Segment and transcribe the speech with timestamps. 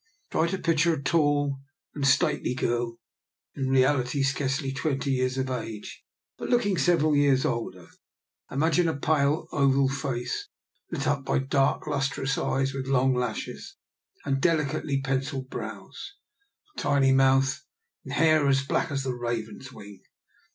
[0.31, 1.59] Try to picture a tall
[1.93, 2.97] and stately girl,
[3.53, 6.03] in reality scarcely twenty years of age,
[6.39, 7.87] but look ing several years older.
[8.49, 10.47] Imagine a pale, oval face,
[10.91, 13.75] lit up by dark lustrous eyes with long lashes
[14.25, 16.15] and delicately pencilled brows,
[16.75, 17.63] a tiny mouth,
[18.03, 20.01] and hair as black as the raven's wing.